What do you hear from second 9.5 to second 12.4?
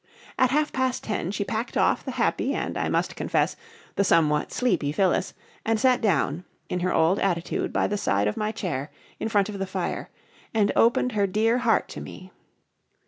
the fire, and opened her dear heart to me.